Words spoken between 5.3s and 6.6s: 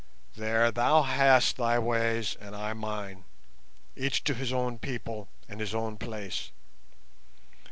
and his own place.